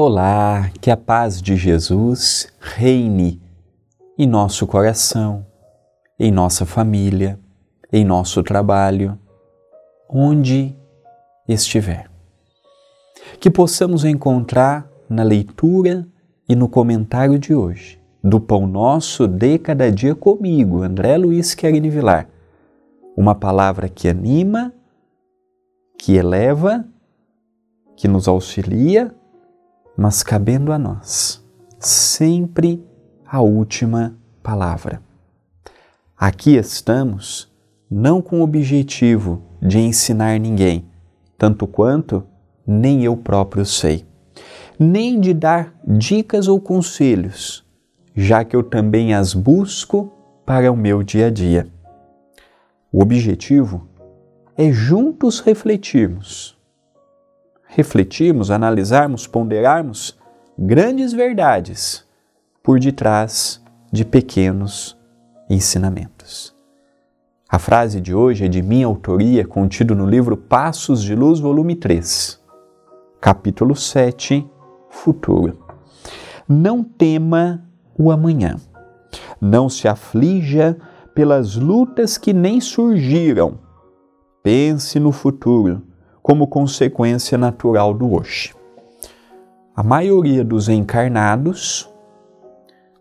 Olá, 0.00 0.70
que 0.80 0.92
a 0.92 0.96
paz 0.96 1.42
de 1.42 1.56
Jesus 1.56 2.46
reine 2.60 3.42
em 4.16 4.28
nosso 4.28 4.64
coração, 4.64 5.44
em 6.16 6.30
nossa 6.30 6.64
família, 6.64 7.36
em 7.92 8.04
nosso 8.04 8.40
trabalho, 8.44 9.18
onde 10.08 10.72
estiver. 11.48 12.08
Que 13.40 13.50
possamos 13.50 14.04
encontrar 14.04 14.88
na 15.10 15.24
leitura 15.24 16.06
e 16.48 16.54
no 16.54 16.68
comentário 16.68 17.36
de 17.36 17.52
hoje 17.52 18.00
do 18.22 18.38
Pão 18.38 18.68
Nosso 18.68 19.26
de 19.26 19.58
Cada 19.58 19.90
Dia 19.90 20.14
comigo, 20.14 20.80
André 20.80 21.18
Luiz 21.18 21.56
Querini 21.56 21.90
Vilar, 21.90 22.28
uma 23.16 23.34
palavra 23.34 23.88
que 23.88 24.06
anima, 24.06 24.72
que 25.98 26.14
eleva, 26.14 26.84
que 27.96 28.06
nos 28.06 28.28
auxilia, 28.28 29.12
mas 29.98 30.22
cabendo 30.22 30.72
a 30.72 30.78
nós 30.78 31.44
sempre 31.80 32.80
a 33.26 33.40
última 33.40 34.16
palavra. 34.44 35.02
Aqui 36.16 36.54
estamos 36.54 37.52
não 37.90 38.22
com 38.22 38.38
o 38.38 38.44
objetivo 38.44 39.42
de 39.60 39.80
ensinar 39.80 40.38
ninguém, 40.38 40.86
tanto 41.36 41.66
quanto 41.66 42.24
nem 42.64 43.02
eu 43.02 43.16
próprio 43.16 43.64
sei, 43.64 44.06
nem 44.78 45.18
de 45.18 45.34
dar 45.34 45.74
dicas 45.84 46.46
ou 46.46 46.60
conselhos, 46.60 47.64
já 48.14 48.44
que 48.44 48.54
eu 48.54 48.62
também 48.62 49.14
as 49.14 49.34
busco 49.34 50.12
para 50.46 50.70
o 50.70 50.76
meu 50.76 51.02
dia 51.02 51.26
a 51.26 51.30
dia. 51.30 51.66
O 52.92 53.02
objetivo 53.02 53.88
é 54.56 54.70
juntos 54.70 55.40
refletirmos. 55.40 56.57
Refletirmos, 57.68 58.50
analisarmos, 58.50 59.26
ponderarmos 59.26 60.18
grandes 60.58 61.12
verdades 61.12 62.04
por 62.62 62.80
detrás 62.80 63.62
de 63.92 64.04
pequenos 64.04 64.98
ensinamentos. 65.48 66.56
A 67.48 67.58
frase 67.58 68.00
de 68.00 68.14
hoje 68.14 68.46
é 68.46 68.48
de 68.48 68.62
minha 68.62 68.86
autoria, 68.86 69.46
contido 69.46 69.94
no 69.94 70.06
livro 70.06 70.36
Passos 70.36 71.02
de 71.02 71.14
Luz, 71.14 71.40
volume 71.40 71.76
3, 71.76 72.40
capítulo 73.20 73.76
7, 73.76 74.46
Futuro. 74.90 75.58
Não 76.48 76.82
tema 76.82 77.62
o 77.96 78.10
amanhã. 78.10 78.56
Não 79.40 79.68
se 79.68 79.86
aflija 79.86 80.76
pelas 81.14 81.54
lutas 81.54 82.16
que 82.16 82.32
nem 82.32 82.60
surgiram. 82.60 83.58
Pense 84.42 84.98
no 84.98 85.12
futuro 85.12 85.87
como 86.28 86.46
consequência 86.46 87.38
natural 87.38 87.94
do 87.94 88.14
hoje. 88.14 88.54
A 89.74 89.82
maioria 89.82 90.44
dos 90.44 90.68
encarnados 90.68 91.90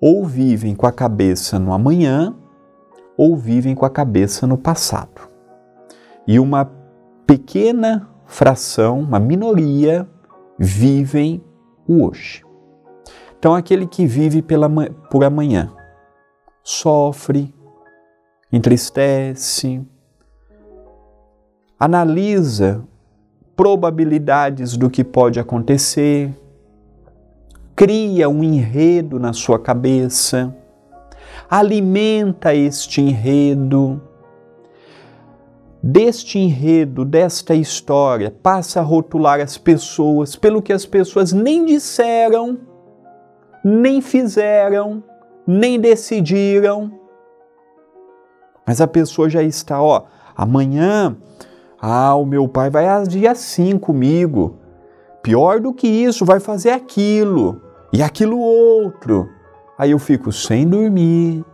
ou 0.00 0.26
vivem 0.26 0.74
com 0.74 0.88
a 0.88 0.92
cabeça 0.92 1.56
no 1.56 1.72
amanhã 1.72 2.34
ou 3.16 3.36
vivem 3.36 3.76
com 3.76 3.86
a 3.86 3.90
cabeça 3.90 4.44
no 4.44 4.58
passado. 4.58 5.30
E 6.26 6.40
uma 6.40 6.68
pequena 7.24 8.08
fração, 8.26 8.98
uma 8.98 9.20
minoria, 9.20 10.04
vivem 10.58 11.44
o 11.86 12.04
hoje. 12.04 12.44
Então, 13.38 13.54
aquele 13.54 13.86
que 13.86 14.04
vive 14.04 14.42
pela, 14.42 14.68
por 15.08 15.22
amanhã 15.22 15.72
sofre, 16.64 17.54
entristece, 18.52 19.80
analisa 21.78 22.84
probabilidades 23.56 24.76
do 24.76 24.90
que 24.90 25.04
pode 25.04 25.38
acontecer, 25.38 26.32
cria 27.76 28.28
um 28.28 28.42
enredo 28.42 29.18
na 29.18 29.32
sua 29.32 29.58
cabeça 29.58 30.54
alimenta 31.52 32.54
este 32.54 33.02
enredo. 33.02 34.00
Deste 35.82 36.38
enredo, 36.38 37.04
desta 37.04 37.54
história, 37.54 38.30
passa 38.30 38.80
a 38.80 38.82
rotular 38.82 39.38
as 39.38 39.58
pessoas 39.58 40.34
pelo 40.34 40.62
que 40.62 40.72
as 40.72 40.86
pessoas 40.86 41.30
nem 41.30 41.66
disseram, 41.66 42.58
nem 43.62 44.00
fizeram, 44.00 45.04
nem 45.46 45.78
decidiram. 45.78 46.98
Mas 48.66 48.80
a 48.80 48.86
pessoa 48.86 49.28
já 49.28 49.42
está, 49.42 49.82
ó, 49.82 50.04
amanhã, 50.34 51.14
ah, 51.84 52.14
o 52.14 52.24
meu 52.24 52.46
pai 52.46 52.70
vai 52.70 52.86
agir 52.86 53.26
assim 53.26 53.76
comigo. 53.76 54.58
Pior 55.20 55.58
do 55.58 55.74
que 55.74 55.88
isso, 55.88 56.24
vai 56.24 56.38
fazer 56.38 56.70
aquilo 56.70 57.60
e 57.92 58.00
aquilo 58.00 58.38
outro. 58.38 59.28
Aí 59.76 59.90
eu 59.90 59.98
fico 59.98 60.30
sem 60.30 60.64
dormir, 60.64 61.44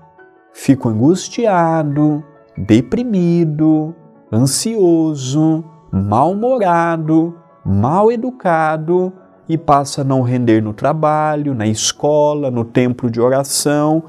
fico 0.52 0.90
angustiado, 0.90 2.22
deprimido, 2.58 3.94
ansioso, 4.30 5.64
mal-humorado, 5.90 7.34
mal 7.64 8.12
educado 8.12 9.10
e 9.48 9.56
passa 9.56 10.02
a 10.02 10.04
não 10.04 10.20
render 10.20 10.62
no 10.62 10.74
trabalho, 10.74 11.54
na 11.54 11.66
escola, 11.66 12.50
no 12.50 12.66
templo 12.66 13.10
de 13.10 13.18
oração 13.18 14.02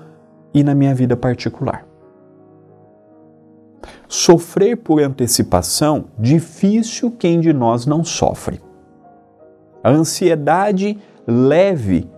e 0.53 0.66
na 0.66 0.75
minha 0.75 0.94
vida 0.94 1.16
particular. 1.16 1.89
Sofrer 4.12 4.75
por 4.75 5.00
antecipação, 5.03 6.06
difícil 6.18 7.12
quem 7.12 7.40
de 7.40 7.53
nós 7.53 7.86
não 7.86 8.03
sofre. 8.03 8.59
A 9.84 9.92
ansiedade 9.92 10.97
leve 11.28 12.09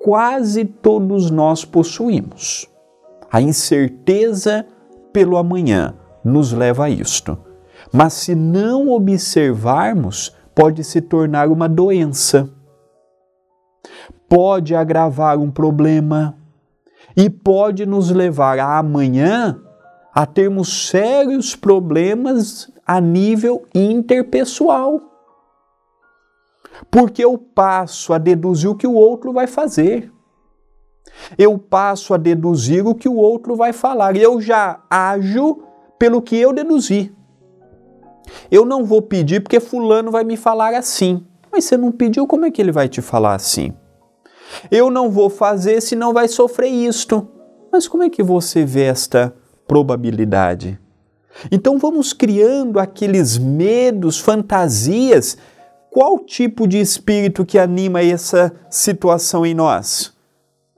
quase 0.00 0.64
todos 0.64 1.30
nós 1.30 1.64
possuímos. 1.64 2.68
A 3.30 3.40
incerteza 3.40 4.66
pelo 5.12 5.36
amanhã 5.36 5.94
nos 6.24 6.52
leva 6.52 6.86
a 6.86 6.90
isto. 6.90 7.38
Mas 7.92 8.14
se 8.14 8.34
não 8.34 8.88
observarmos, 8.88 10.34
pode 10.56 10.82
se 10.82 11.00
tornar 11.00 11.46
uma 11.46 11.68
doença. 11.68 12.50
Pode 14.28 14.74
agravar 14.74 15.38
um 15.38 15.52
problema 15.52 16.36
e 17.16 17.30
pode 17.30 17.86
nos 17.86 18.10
levar 18.10 18.58
a 18.58 18.76
amanhã 18.76 19.62
a 20.18 20.26
termos 20.26 20.88
sérios 20.88 21.54
problemas 21.54 22.68
a 22.84 23.00
nível 23.00 23.64
interpessoal 23.72 25.00
porque 26.90 27.24
eu 27.24 27.38
passo 27.38 28.12
a 28.12 28.18
deduzir 28.18 28.68
o 28.68 28.74
que 28.74 28.86
o 28.86 28.94
outro 28.94 29.32
vai 29.32 29.46
fazer. 29.46 30.12
Eu 31.38 31.56
passo 31.56 32.12
a 32.14 32.16
deduzir 32.16 32.84
o 32.84 32.96
que 32.96 33.08
o 33.08 33.14
outro 33.14 33.54
vai 33.54 33.72
falar. 33.72 34.16
Eu 34.16 34.40
já 34.40 34.82
ajo 34.90 35.62
pelo 36.00 36.20
que 36.20 36.36
eu 36.36 36.52
deduzi. 36.52 37.14
Eu 38.50 38.64
não 38.64 38.84
vou 38.84 39.00
pedir 39.00 39.40
porque 39.40 39.60
Fulano 39.60 40.10
vai 40.10 40.24
me 40.24 40.36
falar 40.36 40.74
assim. 40.74 41.24
Mas 41.52 41.64
você 41.64 41.76
não 41.76 41.92
pediu, 41.92 42.26
como 42.26 42.44
é 42.44 42.50
que 42.50 42.60
ele 42.60 42.72
vai 42.72 42.88
te 42.88 43.00
falar 43.00 43.34
assim? 43.34 43.72
Eu 44.68 44.90
não 44.90 45.10
vou 45.10 45.30
fazer, 45.30 45.80
senão 45.80 46.12
vai 46.12 46.26
sofrer 46.26 46.70
isto. 46.70 47.28
Mas 47.70 47.86
como 47.86 48.02
é 48.02 48.10
que 48.10 48.22
você 48.24 48.64
vê 48.64 48.82
esta 48.82 49.32
probabilidade? 49.68 50.76
Então 51.52 51.78
vamos 51.78 52.12
criando 52.12 52.80
aqueles 52.80 53.38
medos, 53.38 54.18
fantasias 54.18 55.38
qual 55.90 56.18
tipo 56.18 56.66
de 56.66 56.78
espírito 56.78 57.44
que 57.44 57.58
anima 57.58 58.02
essa 58.02 58.52
situação 58.70 59.44
em 59.44 59.54
nós? 59.54 60.12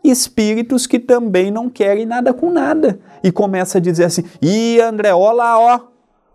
Espíritos 0.03 0.87
que 0.87 0.99
também 0.99 1.51
não 1.51 1.69
querem 1.69 2.07
nada 2.07 2.33
com 2.33 2.51
nada 2.51 3.01
e 3.23 3.31
começa 3.31 3.79
a 3.79 3.81
dizer 3.81 4.05
assim: 4.05 4.25
"E 4.41 4.81
André, 4.81 5.13
ó 5.13 5.33
lá, 5.33 5.59
ó, 5.59 5.81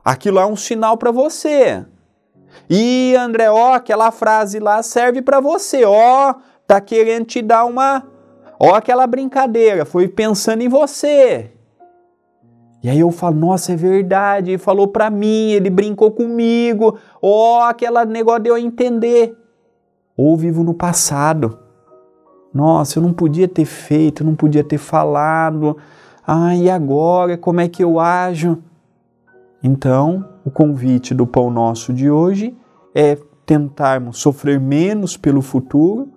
aquilo 0.03 0.39
é 0.39 0.45
um 0.45 0.55
sinal 0.55 0.97
para 0.97 1.09
você. 1.09 1.83
E 2.69 3.15
André, 3.17 3.49
ó, 3.49 3.73
aquela 3.73 4.11
frase 4.11 4.59
lá 4.59 4.83
serve 4.83 5.21
para 5.21 5.39
você, 5.39 5.83
ó, 5.83 6.35
tá 6.67 6.79
querendo 6.79 7.25
te 7.25 7.41
dar 7.41 7.65
uma, 7.65 8.05
ó, 8.59 8.75
aquela 8.75 9.07
brincadeira, 9.07 9.83
foi 9.83 10.07
pensando 10.07 10.61
em 10.61 10.69
você. 10.69 11.51
E 12.85 12.89
aí 12.89 12.99
eu 12.99 13.09
falo, 13.09 13.35
nossa, 13.35 13.73
é 13.73 13.75
verdade, 13.75 14.51
ele 14.51 14.59
falou 14.59 14.87
para 14.87 15.09
mim, 15.09 15.49
ele 15.49 15.71
brincou 15.71 16.11
comigo, 16.11 16.99
ó, 17.19 17.57
oh, 17.57 17.63
aquela 17.63 18.05
negócio 18.05 18.43
deu 18.43 18.53
a 18.53 18.61
entender. 18.61 19.35
Ou 20.15 20.37
vivo 20.37 20.63
no 20.63 20.71
passado. 20.71 21.57
Nossa, 22.53 22.99
eu 22.99 23.01
não 23.01 23.11
podia 23.11 23.47
ter 23.47 23.65
feito, 23.65 24.23
não 24.23 24.35
podia 24.35 24.63
ter 24.63 24.77
falado. 24.77 25.75
Ah, 26.27 26.55
e 26.55 26.69
agora, 26.69 27.35
como 27.39 27.59
é 27.59 27.67
que 27.67 27.83
eu 27.83 27.99
ajo? 27.99 28.59
Então, 29.63 30.23
o 30.45 30.51
convite 30.51 31.11
do 31.15 31.25
Pão 31.25 31.49
Nosso 31.49 31.91
de 31.91 32.07
hoje 32.07 32.55
é 32.93 33.17
tentarmos 33.47 34.19
sofrer 34.19 34.59
menos 34.59 35.17
pelo 35.17 35.41
futuro, 35.41 36.07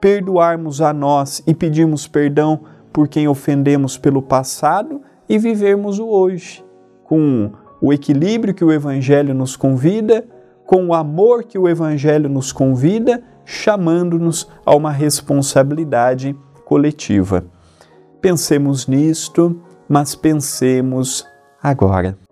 perdoarmos 0.00 0.80
a 0.80 0.92
nós 0.92 1.40
e 1.46 1.54
pedirmos 1.54 2.08
perdão 2.08 2.62
por 2.92 3.06
quem 3.06 3.28
ofendemos 3.28 3.96
pelo 3.96 4.20
passado 4.20 5.02
e 5.28 5.38
vivermos 5.38 5.98
o 5.98 6.08
hoje 6.08 6.64
com 7.04 7.52
o 7.80 7.92
equilíbrio 7.92 8.54
que 8.54 8.64
o 8.64 8.72
Evangelho 8.72 9.34
nos 9.34 9.56
convida, 9.56 10.24
com 10.64 10.86
o 10.86 10.94
amor 10.94 11.44
que 11.44 11.58
o 11.58 11.68
Evangelho 11.68 12.28
nos 12.28 12.52
convida, 12.52 13.22
chamando-nos 13.44 14.48
a 14.64 14.74
uma 14.74 14.90
responsabilidade 14.90 16.36
coletiva. 16.64 17.44
Pensemos 18.20 18.86
nisto, 18.86 19.60
mas 19.88 20.16
pensemos 20.16 21.24
agora. 21.62 22.25